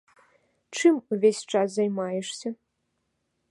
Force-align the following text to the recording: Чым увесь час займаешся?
Чым 0.77 0.95
увесь 1.17 1.43
час 1.53 1.67
займаешся? 1.75 2.49